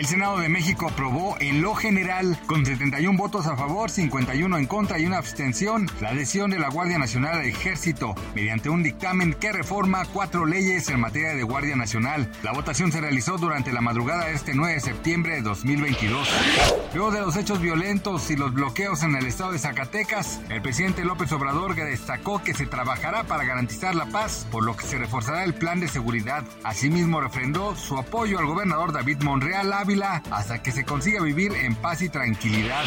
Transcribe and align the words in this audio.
El 0.00 0.06
Senado 0.06 0.38
de 0.38 0.48
México 0.48 0.88
aprobó 0.88 1.36
en 1.40 1.60
lo 1.60 1.74
general, 1.74 2.38
con 2.46 2.64
71 2.64 3.18
votos 3.18 3.46
a 3.46 3.54
favor, 3.54 3.90
51 3.90 4.56
en 4.56 4.64
contra 4.64 4.98
y 4.98 5.04
una 5.04 5.18
abstención, 5.18 5.90
la 6.00 6.08
adhesión 6.08 6.50
de 6.50 6.58
la 6.58 6.70
Guardia 6.70 6.96
Nacional 6.96 7.36
al 7.36 7.44
Ejército, 7.44 8.14
mediante 8.34 8.70
un 8.70 8.82
dictamen 8.82 9.34
que 9.34 9.52
reforma 9.52 10.06
cuatro 10.06 10.46
leyes 10.46 10.88
en 10.88 11.00
materia 11.00 11.34
de 11.34 11.42
Guardia 11.42 11.76
Nacional. 11.76 12.32
La 12.42 12.52
votación 12.52 12.90
se 12.90 13.02
realizó 13.02 13.36
durante 13.36 13.74
la 13.74 13.82
madrugada 13.82 14.24
de 14.24 14.36
este 14.36 14.54
9 14.54 14.72
de 14.72 14.80
septiembre 14.80 15.34
de 15.34 15.42
2022. 15.42 16.28
Luego 16.94 17.10
de 17.10 17.20
los 17.20 17.36
hechos 17.36 17.60
violentos 17.60 18.30
y 18.30 18.36
los 18.36 18.54
bloqueos 18.54 19.02
en 19.02 19.14
el 19.16 19.26
estado 19.26 19.52
de 19.52 19.58
Zacatecas, 19.58 20.40
el 20.48 20.62
presidente 20.62 21.04
López 21.04 21.30
Obrador 21.32 21.74
destacó 21.74 22.42
que 22.42 22.54
se 22.54 22.64
trabajará 22.64 23.24
para 23.24 23.44
garantizar 23.44 23.94
la 23.94 24.06
paz, 24.06 24.46
por 24.50 24.64
lo 24.64 24.74
que 24.74 24.86
se 24.86 24.96
reforzará 24.96 25.44
el 25.44 25.52
plan 25.52 25.78
de 25.78 25.88
seguridad. 25.88 26.42
Asimismo, 26.64 27.20
refrendó 27.20 27.76
su 27.76 27.98
apoyo 27.98 28.38
al 28.38 28.46
gobernador 28.46 28.94
David 28.94 29.22
Monreal 29.24 29.74
hasta 29.98 30.62
que 30.62 30.70
se 30.70 30.84
consiga 30.84 31.22
vivir 31.22 31.52
en 31.52 31.74
paz 31.74 32.02
y 32.02 32.08
tranquilidad. 32.08 32.84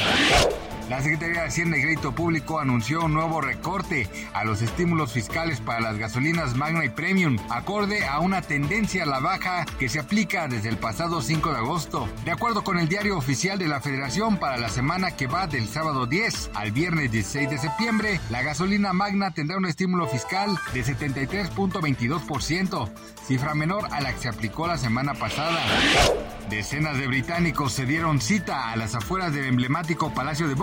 La 0.89 1.01
Secretaría 1.01 1.41
de 1.41 1.47
Hacienda 1.47 1.77
y 1.77 1.81
Crédito 1.81 2.13
Público 2.13 2.59
anunció 2.59 3.05
un 3.05 3.13
nuevo 3.13 3.39
recorte 3.39 4.09
a 4.33 4.43
los 4.43 4.61
estímulos 4.61 5.13
fiscales 5.13 5.61
para 5.61 5.79
las 5.79 5.97
gasolinas 5.97 6.57
Magna 6.57 6.83
y 6.83 6.89
Premium, 6.89 7.37
acorde 7.49 8.05
a 8.05 8.19
una 8.19 8.41
tendencia 8.41 9.03
a 9.03 9.05
la 9.05 9.19
baja 9.19 9.63
que 9.79 9.87
se 9.87 9.99
aplica 9.99 10.49
desde 10.49 10.67
el 10.69 10.77
pasado 10.77 11.21
5 11.21 11.51
de 11.51 11.57
agosto. 11.57 12.09
De 12.25 12.31
acuerdo 12.31 12.65
con 12.65 12.79
el 12.79 12.89
diario 12.89 13.17
oficial 13.17 13.57
de 13.57 13.69
la 13.69 13.79
Federación, 13.79 14.35
para 14.37 14.57
la 14.57 14.67
semana 14.67 15.15
que 15.15 15.27
va 15.27 15.47
del 15.47 15.69
sábado 15.69 16.05
10 16.05 16.51
al 16.53 16.71
viernes 16.71 17.09
16 17.11 17.49
de 17.49 17.57
septiembre, 17.57 18.19
la 18.29 18.41
gasolina 18.41 18.91
Magna 18.91 19.31
tendrá 19.31 19.55
un 19.57 19.65
estímulo 19.65 20.05
fiscal 20.07 20.59
de 20.73 20.83
73.22%, 20.83 22.89
cifra 23.25 23.55
menor 23.55 23.85
a 23.91 24.01
la 24.01 24.11
que 24.11 24.19
se 24.19 24.27
aplicó 24.27 24.67
la 24.67 24.77
semana 24.77 25.13
pasada. 25.13 25.61
Decenas 26.49 26.97
de 26.97 27.07
británicos 27.07 27.71
se 27.71 27.85
dieron 27.85 28.19
cita 28.19 28.71
a 28.71 28.75
las 28.75 28.95
afueras 28.95 29.33
del 29.33 29.45
emblemático 29.45 30.13
Palacio 30.13 30.47
de 30.47 30.55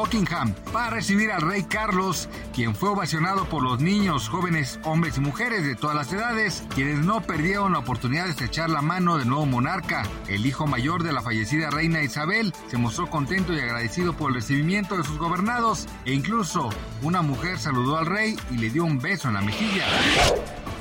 Para 0.73 0.91
recibir 0.91 1.31
al 1.31 1.41
rey 1.41 1.63
Carlos, 1.63 2.29
quien 2.53 2.75
fue 2.75 2.89
ovacionado 2.89 3.45
por 3.49 3.63
los 3.63 3.81
niños, 3.81 4.29
jóvenes, 4.29 4.81
hombres 4.83 5.17
y 5.19 5.21
mujeres 5.21 5.65
de 5.65 5.77
todas 5.77 5.95
las 5.95 6.13
edades, 6.13 6.65
quienes 6.75 6.99
no 6.99 7.23
perdieron 7.23 7.73
la 7.73 7.79
oportunidad 7.79 8.25
de 8.25 8.31
estrechar 8.31 8.71
la 8.71 8.83
mano 8.83 9.19
del 9.19 9.29
nuevo 9.29 9.47
monarca. 9.47 10.03
El 10.27 10.47
hijo 10.47 10.67
mayor 10.67 11.05
de 11.05 11.13
la 11.13 11.23
fallecida 11.23 11.71
reina 11.71 12.03
Isabel 12.03 12.53
se 12.69 12.77
mostró 12.77 13.09
contento 13.09 13.53
y 13.53 13.61
agradecido 13.61 14.13
por 14.13 14.31
el 14.31 14.35
recibimiento 14.35 14.97
de 14.97 15.05
sus 15.05 15.17
gobernados 15.17 15.87
e 16.05 16.13
incluso 16.13 16.71
una 17.03 17.23
mujer 17.23 17.61
saludó 17.61 17.97
al 17.97 18.07
rey 18.07 18.37
y 18.51 18.57
le 18.57 18.71
dio 18.71 18.85
un 18.85 18.99
beso 18.99 19.29
en 19.29 19.35
la 19.35 19.43
mejilla. 19.43 19.85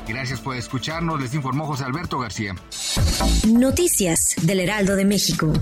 Gracias 0.08 0.42
por 0.42 0.56
escucharnos, 0.56 1.22
les 1.22 1.36
informó 1.36 1.68
José 1.68 1.84
Alberto 1.84 2.18
García. 2.18 2.56
Noticias 3.48 4.36
del 4.42 4.62
Heraldo 4.62 4.96
de 4.96 5.06
México. 5.06 5.54